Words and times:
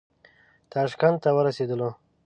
تاشکند 0.71 1.17
ته 1.23 1.29
ورسېدلو. 1.35 1.89